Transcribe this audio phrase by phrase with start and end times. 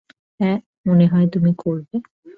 [0.39, 0.57] হ্যাঁ,
[0.85, 1.95] মনে হয় তুমি করবে।